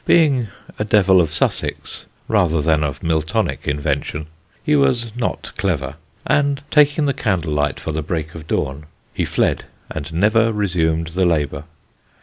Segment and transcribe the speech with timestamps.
[0.07, 0.47] Being
[0.79, 4.25] a Devil of Sussex rather than of Miltonic invention,
[4.63, 5.93] he was not clever,
[6.25, 11.09] and taking the candle light for the break of dawn, he fled and never resumed
[11.09, 11.65] the labour.